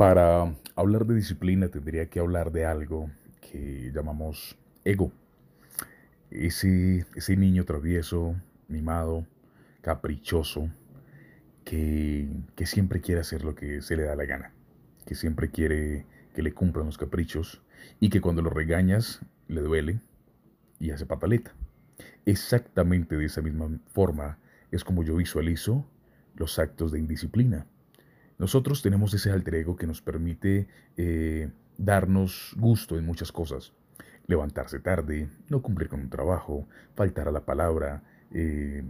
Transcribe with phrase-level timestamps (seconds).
[0.00, 3.10] Para hablar de disciplina tendría que hablar de algo
[3.42, 5.12] que llamamos ego.
[6.30, 8.34] Ese, ese niño travieso,
[8.66, 9.26] mimado,
[9.82, 10.70] caprichoso,
[11.64, 14.54] que, que siempre quiere hacer lo que se le da la gana,
[15.04, 17.60] que siempre quiere que le cumplan los caprichos
[18.00, 20.00] y que cuando lo regañas le duele
[20.78, 21.52] y hace pataleta.
[22.24, 24.38] Exactamente de esa misma forma
[24.70, 25.84] es como yo visualizo
[26.36, 27.66] los actos de indisciplina.
[28.40, 30.66] Nosotros tenemos ese alter ego que nos permite
[30.96, 33.74] eh, darnos gusto en muchas cosas.
[34.28, 38.82] Levantarse tarde, no cumplir con un trabajo, faltar a la palabra, eh,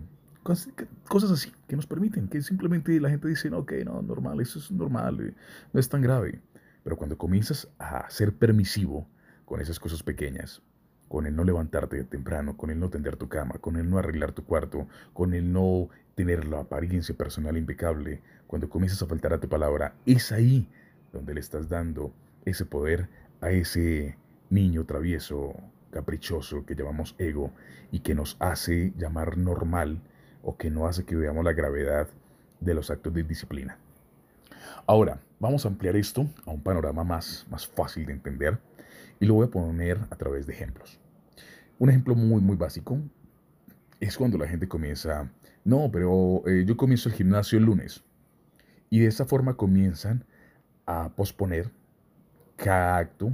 [0.44, 4.60] cosas, así que nos permiten, que simplemente la gente dice, no, ok, no, normal, eso
[4.60, 5.34] es normal, eh,
[5.72, 6.40] no es tan grave.
[6.84, 9.08] Pero cuando comienzas a ser permisivo
[9.46, 10.62] con esas cosas pequeñas,
[11.10, 14.30] con el no levantarte temprano, con el no tender tu cama, con el no arreglar
[14.30, 19.40] tu cuarto, con el no tener la apariencia personal impecable, cuando comienzas a faltar a
[19.40, 20.68] tu palabra, es ahí
[21.12, 22.12] donde le estás dando
[22.44, 23.08] ese poder
[23.40, 24.16] a ese
[24.50, 25.56] niño travieso,
[25.90, 27.50] caprichoso que llamamos ego
[27.90, 30.00] y que nos hace llamar normal
[30.44, 32.06] o que no hace que veamos la gravedad
[32.60, 33.78] de los actos de disciplina.
[34.86, 38.60] Ahora, vamos a ampliar esto a un panorama más, más fácil de entender
[39.18, 40.99] y lo voy a poner a través de ejemplos.
[41.80, 42.98] Un ejemplo muy, muy básico
[44.00, 45.32] es cuando la gente comienza,
[45.64, 48.04] no, pero eh, yo comienzo el gimnasio el lunes.
[48.90, 50.26] Y de esa forma comienzan
[50.84, 51.70] a posponer
[52.56, 53.32] cada acto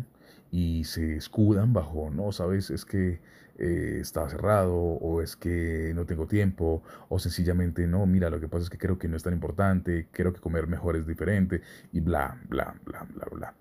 [0.53, 3.19] y se escudan bajo, no, sabes, es que
[3.59, 8.47] eh, estaba cerrado o es que no tengo tiempo o sencillamente no, mira, lo que
[8.47, 11.63] pasa es que creo que no es tan importante, creo que comer mejor es diferente
[11.93, 13.55] y bla, bla, bla, bla, bla.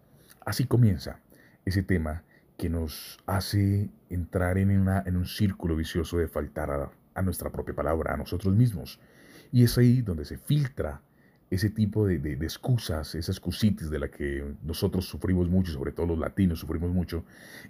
[0.46, 1.22] Así comienza
[1.66, 2.22] ese tema
[2.58, 7.76] que nos hace entrar en, una, en un círculo vicioso de faltar a, nuestra propia
[7.76, 9.00] palabra, a nosotros mismos.
[9.52, 11.02] Y es ahí donde se filtra
[11.50, 16.08] ese tipo de, de, excusas, esa excusitis de la que nosotros sufrimos mucho, sobre todo
[16.08, 17.24] los latinos sufrimos mucho,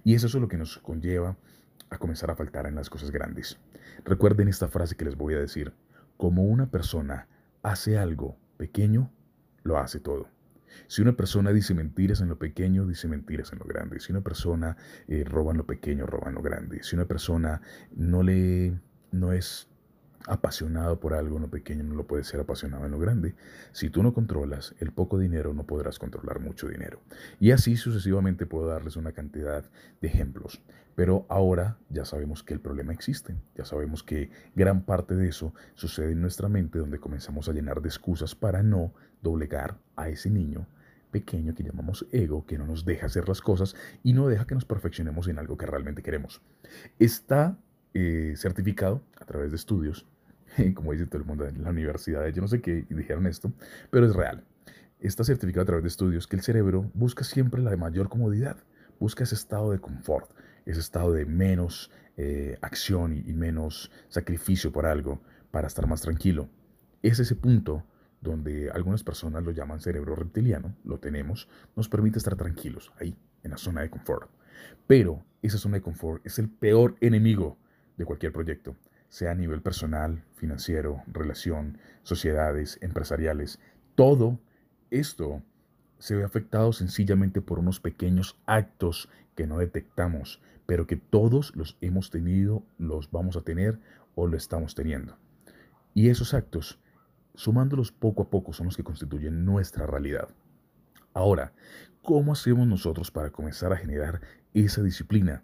[0.04, 1.36] y eso es lo que nos conlleva
[1.90, 3.58] a comenzar a faltar en las cosas grandes.
[4.04, 5.74] Recuerden esta frase que les voy a decir,
[6.18, 7.28] como una persona
[7.62, 9.12] hace algo pequeño,
[9.64, 10.35] lo hace todo.
[10.88, 14.00] Si una persona dice mentiras en lo pequeño, dice mentiras en lo grande.
[14.00, 14.78] Si una persona
[15.08, 16.84] eh, roba en lo pequeño, roba en lo grande.
[16.84, 17.62] Si una persona
[17.96, 18.74] no le
[19.12, 19.68] no es
[20.28, 23.36] apasionado por algo en lo pequeño, no lo puedes ser apasionado en lo grande.
[23.72, 27.02] Si tú no controlas el poco dinero, no podrás controlar mucho dinero.
[27.40, 29.64] Y así sucesivamente puedo darles una cantidad
[30.02, 30.62] de ejemplos.
[30.96, 33.36] Pero ahora ya sabemos que el problema existe.
[33.56, 37.82] Ya sabemos que gran parte de eso sucede en nuestra mente donde comenzamos a llenar
[37.82, 40.68] de excusas para no doblegar a ese niño
[41.12, 44.54] pequeño que llamamos ego, que no nos deja hacer las cosas y no deja que
[44.54, 46.42] nos perfeccionemos en algo que realmente queremos.
[47.00, 47.58] Está
[47.94, 50.06] eh, certificado a través de estudios,
[50.76, 53.54] como dice todo el mundo en la universidad, yo no sé qué dijeron esto,
[53.90, 54.44] pero es real.
[55.00, 58.58] Está certificado a través de estudios que el cerebro busca siempre la mayor comodidad,
[59.00, 60.30] busca ese estado de confort,
[60.66, 65.22] ese estado de menos eh, acción y, menos sacrificio por algo
[65.52, 66.50] para estar más tranquilo.
[67.02, 67.84] Es ese punto
[68.22, 73.52] donde algunas personas lo llaman cerebro reptiliano, lo tenemos, nos permite estar tranquilos ahí, en
[73.52, 74.30] la zona de confort.
[74.88, 77.58] Pero esa zona de confort es el peor enemigo
[77.98, 78.76] de cualquier proyecto,
[79.10, 83.60] sea a nivel personal, financiero, relación, sociedades, empresariales.
[83.96, 84.40] Todo
[84.90, 85.44] esto
[86.00, 91.78] se ve afectado sencillamente por unos pequeños actos que no detectamos, pero que todos los
[91.82, 93.80] hemos tenido, los vamos a tener
[94.16, 95.18] o lo estamos teniendo.
[95.94, 96.80] Y esos actos,
[97.36, 100.30] sumándolos poco a poco, son los que constituyen nuestra realidad.
[101.14, 101.54] Ahora,
[102.02, 104.22] ¿cómo hacemos nosotros para comenzar a generar
[104.54, 105.44] esa disciplina?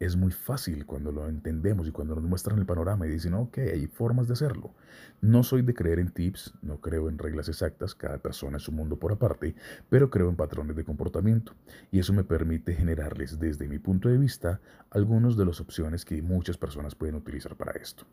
[0.00, 3.58] Es muy fácil cuando lo entendemos y cuando nos muestran el panorama y dicen, ok,
[3.58, 4.74] hay formas de hacerlo.
[5.20, 8.76] No soy de creer en tips, no creo en reglas exactas, cada persona es un
[8.76, 9.54] mundo por aparte,
[9.90, 11.52] pero creo en patrones de comportamiento
[11.92, 16.22] y eso me permite generarles desde mi punto de vista algunas de las opciones que
[16.22, 18.04] muchas personas pueden utilizar para esto.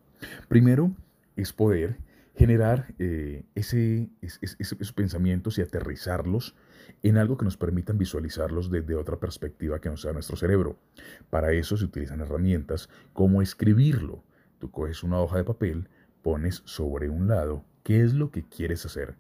[0.50, 0.92] Primero
[1.38, 1.98] es poder
[2.38, 6.56] generar eh, ese, esos pensamientos y aterrizarlos
[7.02, 10.78] en algo que nos permitan visualizarlos desde otra perspectiva que no sea nuestro cerebro.
[11.32, 14.24] Para eso se utilizan herramientas como escribirlo.
[14.60, 15.90] Tú coges una hoja de papel,
[16.22, 19.16] pones sobre un lado qué es lo que quieres hacer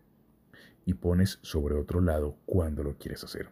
[0.85, 3.49] y pones sobre otro lado cuándo lo quieres hacer.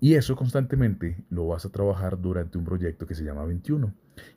[0.00, 3.92] Y eso constantemente lo vas a trabajar durante un proyecto que se llama 21,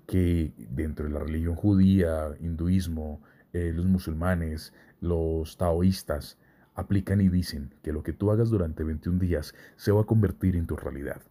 [0.06, 3.22] que dentro de la religión judía, hinduismo,
[3.54, 6.38] eh, los musulmanes, los taoístas,
[6.76, 10.56] aplican y dicen que lo que tú hagas durante 21 días se va a convertir
[10.56, 11.22] en tu realidad.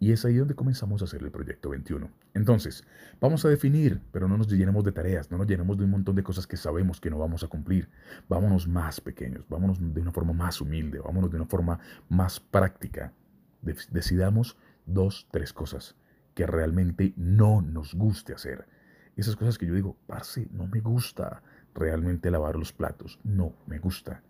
[0.00, 2.10] Y es ahí donde comenzamos a hacer el proyecto 21.
[2.34, 2.84] Entonces,
[3.20, 6.14] vamos a definir, pero no nos llenemos de tareas, no nos llenemos de un montón
[6.16, 7.88] de cosas que sabemos que no vamos a cumplir.
[8.28, 11.78] Vámonos más pequeños, vámonos de una forma más humilde, vámonos de una forma
[12.08, 13.14] más práctica.
[13.62, 15.96] Decidamos dos, tres cosas
[16.34, 18.66] que realmente no nos guste hacer.
[19.16, 21.42] Esas cosas que yo digo, parce, no me gusta
[21.74, 24.22] realmente lavar los platos, no me gusta.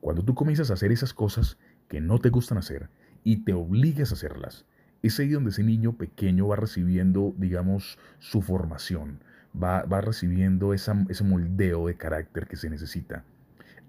[0.00, 2.88] Cuando tú comienzas a hacer esas cosas que no te gustan hacer
[3.24, 4.64] y te obligas a hacerlas,
[5.02, 9.20] es ahí donde ese niño pequeño va recibiendo, digamos, su formación,
[9.60, 13.24] va, va recibiendo ese moldeo de carácter que se necesita.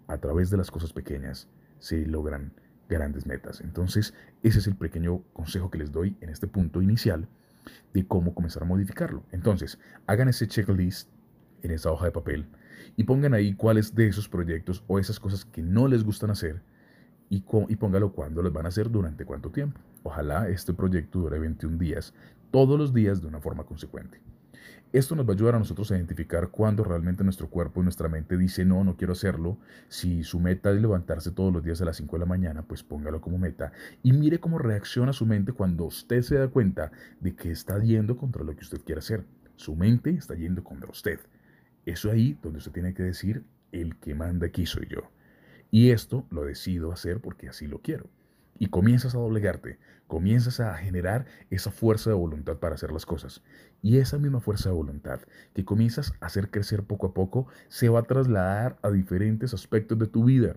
[0.07, 1.47] A través de las cosas pequeñas
[1.79, 2.53] se logran
[2.89, 3.61] grandes metas.
[3.61, 7.27] Entonces, ese es el pequeño consejo que les doy en este punto inicial
[7.93, 9.23] de cómo comenzar a modificarlo.
[9.31, 11.09] Entonces, hagan ese checklist
[11.61, 12.47] en esa hoja de papel
[12.95, 16.61] y pongan ahí cuáles de esos proyectos o esas cosas que no les gustan hacer
[17.29, 19.79] y, y póngalo cuándo los van a hacer durante cuánto tiempo.
[20.03, 22.13] Ojalá este proyecto dure 21 días,
[22.51, 24.19] todos los días de una forma consecuente.
[24.93, 28.09] Esto nos va a ayudar a nosotros a identificar cuándo realmente nuestro cuerpo y nuestra
[28.09, 29.57] mente dice no, no quiero hacerlo.
[29.87, 32.83] Si su meta es levantarse todos los días a las 5 de la mañana, pues
[32.83, 33.71] póngalo como meta
[34.03, 38.17] y mire cómo reacciona su mente cuando usted se da cuenta de que está yendo
[38.17, 39.25] contra lo que usted quiere hacer.
[39.55, 41.19] Su mente está yendo contra usted.
[41.85, 45.09] Eso ahí donde usted tiene que decir, el que manda aquí soy yo.
[45.71, 48.09] Y esto lo decido hacer porque así lo quiero
[48.59, 49.77] y comienzas a doblegarte,
[50.07, 53.41] comienzas a generar esa fuerza de voluntad para hacer las cosas.
[53.81, 55.19] Y esa misma fuerza de voluntad
[55.53, 59.97] que comienzas a hacer crecer poco a poco se va a trasladar a diferentes aspectos
[59.99, 60.55] de tu vida.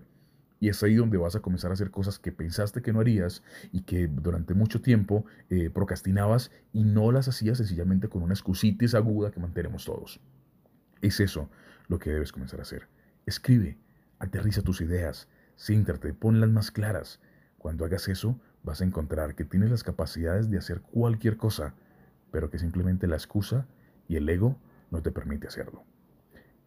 [0.59, 3.43] Y es ahí donde vas a comenzar a hacer cosas que pensaste que no harías
[3.71, 8.95] y que durante mucho tiempo eh, procrastinabas y no las hacías sencillamente con una excusitis
[8.95, 10.19] aguda que mantenemos todos.
[11.01, 11.49] Es eso
[11.87, 12.87] lo que debes comenzar a hacer.
[13.25, 13.77] Escribe,
[14.19, 15.27] aterriza tus ideas,
[15.57, 17.19] céntrate, ponlas más claras,
[17.57, 21.73] cuando hagas eso, vas a encontrar que tienes las capacidades de hacer cualquier cosa,
[22.31, 23.65] pero que simplemente la excusa
[24.07, 24.57] y el ego
[24.91, 25.83] no te permite hacerlo.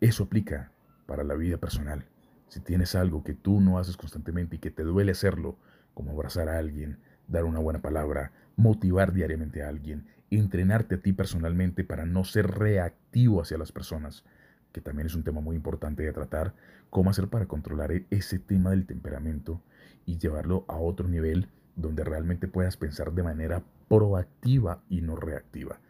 [0.01, 0.73] Eso aplica
[1.07, 2.07] para la vida personal.
[2.49, 5.57] Si tienes algo que tú no haces constantemente y que te duele hacerlo,
[5.95, 6.99] como abrazar a alguien,
[7.29, 10.07] dar una buena palabra, motivar diariamente a alguien,
[10.39, 14.25] entrenarte a ti personalmente para no ser reactivo hacia las personas,
[14.73, 16.55] que también es un tema muy importante de tratar,
[16.91, 19.63] cómo hacer para controlar e-, ese tema del temperamento
[20.07, 25.81] y llevarlo a otro nivel donde realmente puedas pensar de manera proactiva y no reactiva.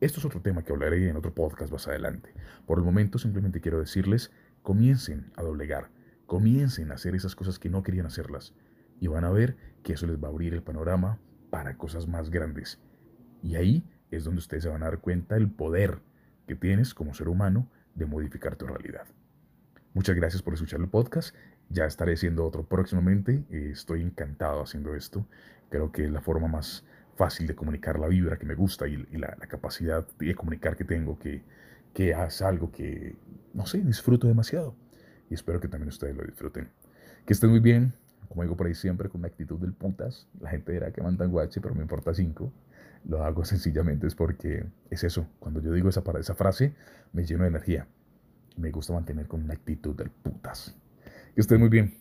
[0.00, 2.32] Esto es otro tema que hablaré en otro podcast más adelante.
[2.66, 4.30] Por el momento simplemente quiero decirles,
[4.62, 5.90] comiencen a doblegar,
[6.26, 8.54] comiencen a hacer esas cosas que no querían hacerlas
[8.98, 11.18] y van a ver que eso les va a abrir el panorama
[11.50, 12.78] para cosas más grandes.
[13.42, 15.98] Y ahí es donde ustedes se van a dar cuenta del poder
[16.46, 19.06] que tienes como ser humano de modificar tu realidad.
[19.94, 21.34] Muchas gracias por escuchar el podcast.
[21.68, 23.44] Ya estaré haciendo otro próximamente.
[23.50, 25.26] Estoy encantado haciendo esto.
[25.68, 26.84] Creo que es la forma más
[27.16, 31.18] fácil de comunicar la vibra que me gusta y, la, capacidad de comunicar que tengo,
[31.18, 31.42] que,
[31.92, 33.16] que algo que,
[33.52, 34.74] no sé, disfruto demasiado.
[35.28, 36.68] Y espero que también ustedes lo disfruten.
[37.26, 37.92] Que estén muy bien.
[38.28, 40.28] Como digo por ahí siempre, con una actitud del putas.
[40.40, 42.52] La gente dirá que mandan guache, pero me importa cinco.
[43.04, 45.26] Lo hago sencillamente es porque es eso.
[45.38, 46.74] Cuando yo digo esa, esa frase,
[47.12, 47.86] me lleno de energía.
[48.56, 50.76] Me gusta mantener con una actitud del putas.
[51.34, 51.94] Que estén muy bien.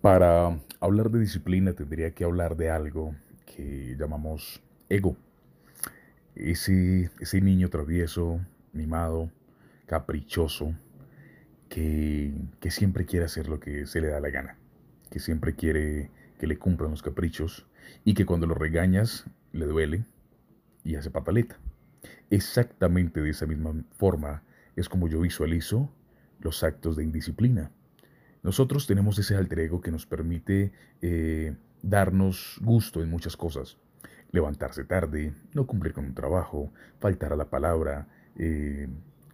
[0.00, 3.14] Para hablar de disciplina tendría que hablar de algo
[3.44, 5.16] que llamamos ego.
[6.34, 8.40] Ese, ese niño travieso,
[8.72, 9.30] mimado,
[9.86, 10.74] caprichoso,
[11.68, 14.58] que, que siempre quiere hacer lo que se le da la gana,
[15.10, 17.66] que siempre quiere que le cumplan los caprichos
[18.04, 20.04] y que cuando lo regañas le duele
[20.84, 21.58] y hace pataleta.
[22.30, 24.42] Exactamente de esa misma forma
[24.76, 25.92] es como yo visualizo
[26.40, 27.70] los actos de indisciplina.
[28.42, 33.76] Nosotros tenemos ese alter ego que nos permite eh, darnos gusto en muchas cosas.
[34.30, 38.88] Levantarse tarde, no cumplir con un trabajo, faltar a la palabra, eh,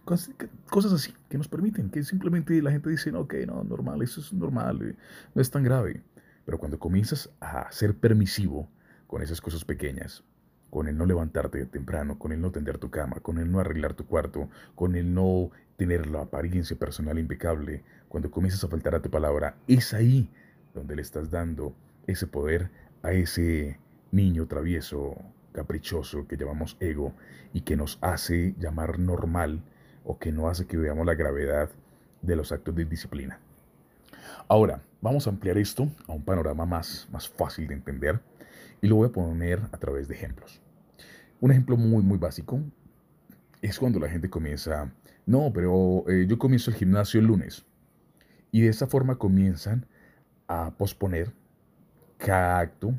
[0.07, 4.33] cosas, así que nos permiten, que simplemente la gente dice, ok, no, normal, eso es
[4.33, 4.95] normal, eh,
[5.35, 6.01] no es tan grave.
[6.45, 8.69] Pero cuando comienzas a ser permisivo
[9.05, 10.23] con esas cosas pequeñas,
[10.69, 13.93] con el no levantarte temprano, con el no tender tu cama, con el no arreglar
[13.93, 19.01] tu cuarto, con el no tener la apariencia personal impecable, cuando comienzas a faltar a
[19.01, 20.29] tu palabra, es ahí
[20.73, 21.75] donde le estás dando
[22.07, 22.69] ese poder
[23.03, 23.79] a ese
[24.11, 25.15] niño travieso,
[25.51, 27.13] caprichoso que llamamos ego
[27.53, 29.61] y que nos hace llamar normal
[30.07, 31.69] o que no hace que veamos la gravedad
[32.21, 33.39] de los actos de disciplina.
[34.47, 38.21] Ahora, vamos a ampliar esto a un panorama más, más fácil de entender
[38.81, 40.61] y lo voy a poner a través de ejemplos.
[41.41, 42.61] Un ejemplo muy, muy básico
[43.61, 44.93] es cuando la gente comienza,
[45.25, 47.65] no, pero eh, yo comienzo el gimnasio el lunes.
[48.49, 49.85] Y de esa forma comienzan
[50.47, 51.33] a posponer
[52.17, 52.93] cada acto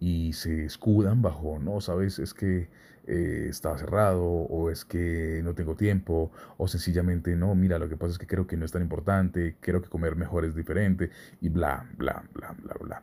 [0.00, 2.70] y se escudan bajo, no, sabes, es que
[3.06, 8.12] eh, cerrado o es que no tengo tiempo o sencillamente no, mira, lo que pasa
[8.12, 11.50] es que creo que no es tan importante, creo que comer mejor es diferente y
[11.50, 13.02] bla, bla, bla, bla, bla.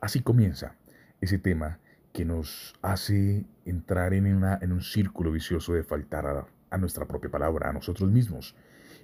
[0.00, 0.76] Así comienza
[1.20, 1.80] ese tema
[2.12, 7.06] que nos hace entrar en, una, en un círculo vicioso de faltar a, a nuestra
[7.06, 8.54] propia palabra, a nosotros mismos.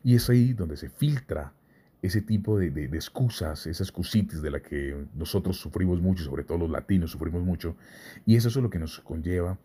[0.05, 1.53] Y es ahí donde se filtra
[2.03, 6.71] ese tipo de, excusas, esas excusitis de la que nosotros sufrimos mucho, sobre todo los
[6.71, 7.77] latinos sufrimos mucho,
[8.27, 9.59] y eso es lo que nos conlleva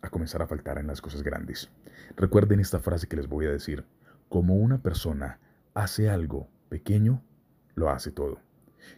[0.00, 1.70] a comenzar a faltar en las cosas grandes.
[2.16, 3.84] Recuerden esta frase que les voy a decir,
[4.30, 5.38] como una persona
[5.74, 7.22] hace algo pequeño,
[7.74, 8.40] lo hace todo.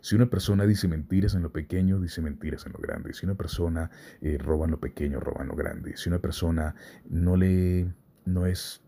[0.01, 3.13] Si una persona dice mentiras en lo pequeño, dice mentiras en lo grande.
[3.13, 3.91] Si una persona
[4.23, 5.97] eh, roba en lo pequeño, roba en lo grande.
[5.97, 6.75] Si una persona
[7.09, 7.93] no le
[8.25, 8.84] no es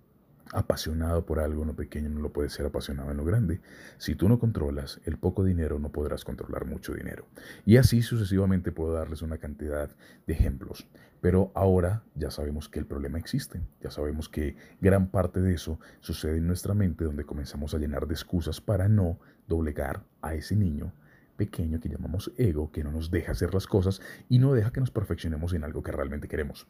[0.53, 3.61] apasionado por algo en lo pequeño, no lo puede ser apasionado en lo grande.
[3.99, 7.26] Si tú no controlas el poco dinero, no podrás controlar mucho dinero.
[7.65, 9.91] Y así sucesivamente puedo darles una cantidad
[10.26, 10.87] de ejemplos.
[11.21, 13.61] Pero ahora ya sabemos que el problema existe.
[13.81, 18.07] Ya sabemos que gran parte de eso sucede en nuestra mente donde comenzamos a llenar
[18.07, 20.93] de excusas para no doblegar a ese niño
[21.37, 24.81] pequeño que llamamos ego, que no nos deja hacer las cosas y no deja que
[24.81, 26.67] nos perfeccionemos en algo que realmente queremos.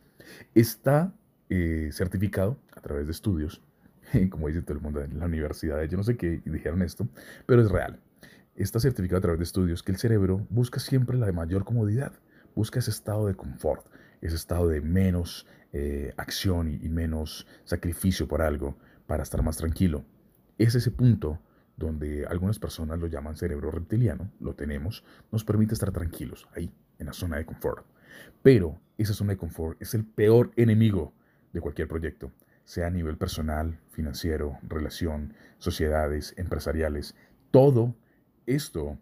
[0.55, 1.13] Está
[1.49, 3.63] eh, certificado a través de estudios,
[4.31, 7.09] como dice todo el mundo en la universidad, yo no sé qué dijeron esto,
[7.47, 8.01] pero es real.
[8.55, 12.13] Está certificado a través de estudios que el cerebro busca siempre la mayor comodidad,
[12.55, 13.87] busca ese estado de confort,
[14.23, 20.05] ese estado de menos eh, acción y menos sacrificio por algo para estar más tranquilo.
[20.57, 21.39] Es ese punto
[21.77, 27.07] donde algunas personas lo llaman cerebro reptiliano, lo tenemos, nos permite estar tranquilos ahí, en
[27.07, 27.85] la zona de confort.
[28.43, 31.13] Pero esa zona de confort es el peor enemigo
[31.57, 32.31] de cualquier proyecto,
[32.65, 37.15] sea a nivel personal, financiero, relación, sociedades, empresariales.
[37.51, 37.95] Todo
[38.45, 38.99] esto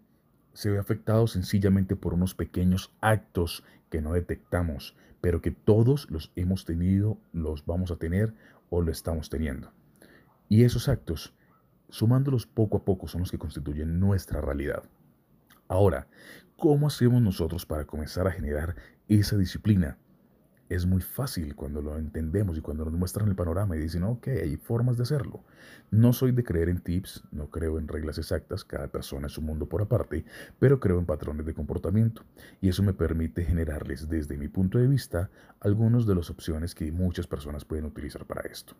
[0.53, 6.31] se ve afectado sencillamente por unos pequeños actos que no detectamos, pero que todos los
[6.37, 8.33] hemos tenido, los vamos a tener
[8.69, 9.73] o lo estamos teniendo.
[10.47, 11.33] Y esos actos,
[11.89, 14.83] sumándolos poco a poco, son los que constituyen nuestra realidad.
[15.67, 16.07] Ahora,
[16.55, 18.77] ¿cómo hacemos nosotros para comenzar a generar
[19.09, 19.97] esa disciplina?
[20.69, 24.27] Es muy fácil cuando lo entendemos y cuando nos muestran el panorama y dicen, ok,
[24.27, 25.43] hay formas de hacerlo.
[25.91, 29.45] No soy de creer en tips, no creo en reglas exactas, cada persona es un
[29.45, 30.25] mundo por aparte,
[30.59, 32.23] pero creo en patrones de comportamiento
[32.61, 35.29] y eso me permite generarles desde mi punto de vista
[35.59, 38.73] algunas de las opciones que muchas personas pueden utilizar para esto.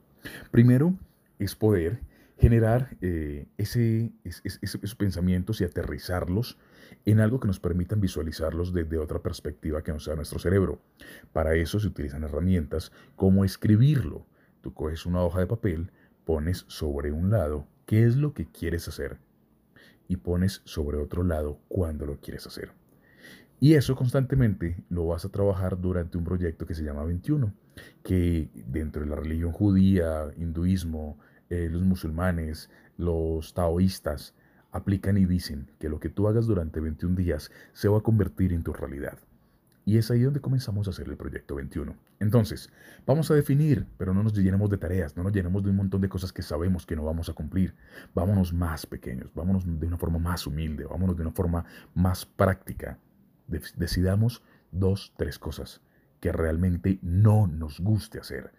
[0.52, 0.94] Primero
[1.38, 2.00] es poder
[2.38, 6.58] generar eh, ese, esos pensamientos y aterrizarlos
[7.06, 10.82] en algo que nos permitan visualizarlos desde otra perspectiva que no sea nuestro cerebro.
[11.32, 14.26] Para eso se utilizan herramientas como escribirlo.
[14.62, 15.92] Tú coges una hoja de papel,
[16.26, 19.18] pones sobre un lado qué es lo que quieres hacer
[20.08, 22.72] y pones sobre otro lado cuándo lo quieres hacer.
[23.60, 27.54] Y eso constantemente lo vas a trabajar durante un proyecto que se llama 21,
[28.04, 31.18] que dentro de la religión judía, hinduismo,
[31.50, 34.34] eh, los musulmanes, los taoístas,
[34.72, 38.52] aplican y dicen que lo que tú hagas durante 21 días se va a convertir
[38.52, 39.18] en tu realidad.
[39.86, 41.96] Y es ahí donde comenzamos a hacer el proyecto 21.
[42.20, 42.72] Entonces,
[43.06, 46.02] vamos a definir, pero no nos llenemos de tareas, no nos llenemos de un montón
[46.02, 47.76] de cosas que sabemos que no vamos a cumplir.
[48.16, 52.98] Vámonos más pequeños, vámonos de una forma más humilde, vámonos de una forma más práctica.
[53.48, 55.82] decidamos dos, tres cosas
[56.20, 58.52] que realmente no nos guste hacer.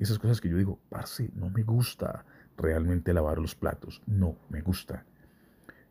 [0.00, 2.24] Esas cosas que yo digo, parce, no me gusta
[2.56, 5.04] realmente lavar los platos, no me gusta.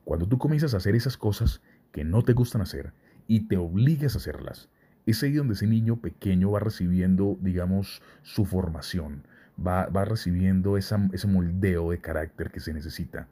[0.03, 2.93] Cuando tú comienzas a hacer esas cosas que no te gustan hacer
[3.27, 4.69] y te obligas a hacerlas,
[5.05, 9.25] es ahí donde ese niño pequeño va recibiendo, digamos, su formación,
[9.57, 13.27] va, va recibiendo ese moldeo de carácter que se necesita.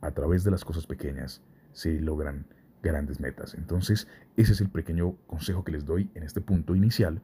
[0.00, 1.42] A través de las cosas pequeñas
[1.72, 2.46] se logran
[2.82, 3.54] grandes metas.
[3.54, 7.22] Entonces, ese es el pequeño consejo que les doy en este punto inicial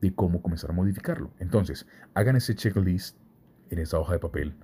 [0.00, 1.30] de cómo comenzar a modificarlo.
[1.38, 3.16] Entonces, hagan ese checklist
[3.70, 4.54] en esa hoja de papel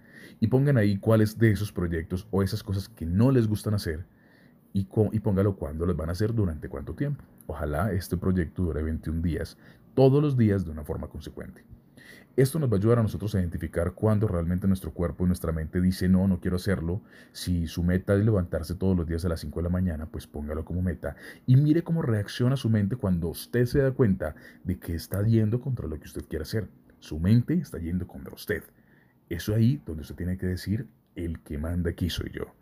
[0.41, 4.05] y pongan ahí cuáles de esos proyectos o esas cosas que no les gustan hacer
[4.73, 7.25] y, y póngalo cuándo los van a hacer durante cuánto tiempo.
[7.47, 9.59] Ojalá este proyecto dure 21 días,
[9.95, 11.65] todos los días de una forma consecuente.
[12.35, 15.53] Esto nos va a ayudar a nosotros a identificar cuándo realmente nuestro cuerpo y nuestra
[15.53, 17.03] mente dice no, no quiero hacerlo.
[17.33, 20.27] Si su meta es levantarse todos los días a las 5 de la mañana, pues
[20.27, 21.15] póngalo como meta
[21.47, 25.61] y mire cómo reacciona su mente cuando usted se da cuenta de que está yendo
[25.61, 26.69] contra lo que usted quiere hacer.
[27.01, 28.63] Su mente está yendo contra usted.
[29.33, 32.55] Eso ahí donde usted tiene que decir, el que manda aquí soy yo.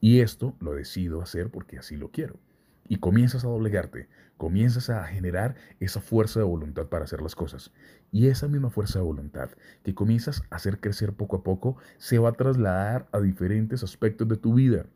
[0.00, 2.40] Y esto lo decido hacer porque así lo quiero.
[2.88, 7.70] Y comienzas a doblegarte, comienzas a generar esa fuerza de voluntad para hacer las cosas.
[8.10, 9.50] Y esa misma fuerza de voluntad
[9.84, 14.26] que comienzas a hacer crecer poco a poco se va a trasladar a diferentes aspectos
[14.26, 14.86] de tu vida.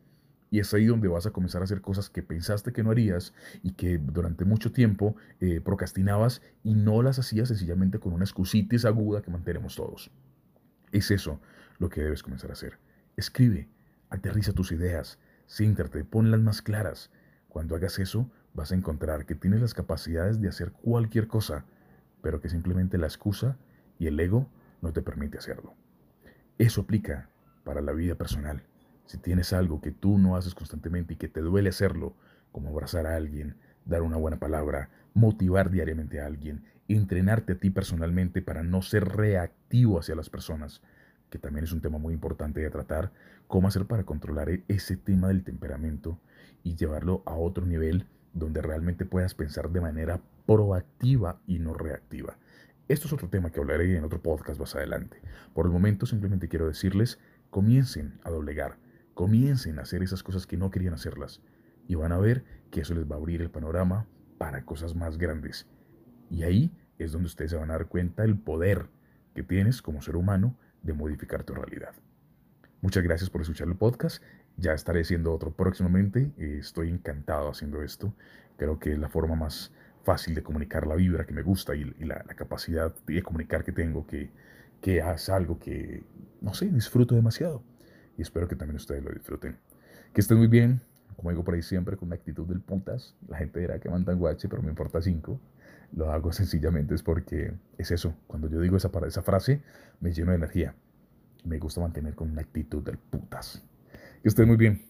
[0.51, 3.33] Y es ahí donde vas a comenzar a hacer cosas que pensaste que no harías
[3.63, 8.83] y que durante mucho tiempo eh, procrastinabas y no las hacías sencillamente con una excusitis
[8.83, 10.11] aguda que mantenemos todos.
[10.93, 11.41] Es eso
[11.79, 12.77] lo que debes comenzar a hacer.
[13.17, 13.67] Escribe,
[14.09, 17.09] aterriza tus ideas, siéntate, ponlas más claras.
[17.49, 21.65] Cuando hagas eso, vas a encontrar que tienes las capacidades de hacer cualquier cosa,
[22.21, 23.57] pero que simplemente la excusa
[23.97, 24.47] y el ego
[24.81, 25.73] no te permite hacerlo.
[26.59, 27.27] Eso aplica
[27.63, 28.61] para la vida personal.
[29.07, 32.15] Si tienes algo que tú no haces constantemente y que te duele hacerlo,
[32.51, 37.69] como abrazar a alguien, dar una buena palabra, motivar diariamente a alguien, entrenarte a ti
[37.69, 40.81] personalmente para no ser reactivo hacia las personas,
[41.29, 43.11] que también es un tema muy importante de tratar,
[43.47, 46.19] cómo hacer para controlar e-, ese tema del temperamento
[46.63, 52.37] y llevarlo a otro nivel donde realmente puedas pensar de manera proactiva y no reactiva.
[52.87, 55.17] Esto es otro tema que hablaré en otro podcast más adelante.
[55.53, 58.77] Por el momento simplemente quiero decirles, comiencen a doblegar,
[59.13, 61.41] comiencen a hacer esas cosas que no querían hacerlas
[61.87, 65.17] y van a ver que eso les va a abrir el panorama para cosas más
[65.17, 65.67] grandes.
[66.29, 68.87] Y ahí es donde ustedes se van a dar cuenta del poder
[69.33, 71.93] que tienes como ser humano de modificar tu realidad.
[72.81, 74.21] Muchas gracias por escuchar el podcast.
[74.57, 76.31] Ya estaré haciendo otro próximamente.
[76.37, 78.13] Estoy encantado haciendo esto.
[78.57, 79.71] Creo que es la forma más
[80.03, 84.05] fácil de comunicar la vibra que me gusta y, la, capacidad de comunicar que tengo,
[84.05, 84.29] que,
[84.81, 86.03] que es algo que,
[86.41, 87.63] no sé, disfruto demasiado.
[88.17, 89.57] Y espero que también ustedes lo disfruten.
[90.13, 90.81] Que estén muy bien,
[91.15, 93.15] como digo por ahí siempre, con una actitud del putas.
[93.27, 95.39] La gente dirá que mandan guache, pero me importa cinco.
[95.95, 98.15] Lo hago sencillamente es porque es eso.
[98.27, 99.61] Cuando yo digo esa, esa frase,
[99.99, 100.75] me lleno de energía.
[101.45, 103.63] Me gusta mantener con una actitud del putas.
[104.21, 104.81] Que estén muy bien.